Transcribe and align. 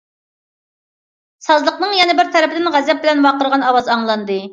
سازلىقنىڭ 1.47 1.93
يەنە 1.97 2.15
بىر 2.21 2.31
تەرىپىدىن 2.37 2.71
غەزەپ 2.77 3.05
بىلەن 3.05 3.21
ۋارقىرىغان 3.27 3.67
ئاۋاز 3.69 3.93
ئاڭلاندى. 3.97 4.39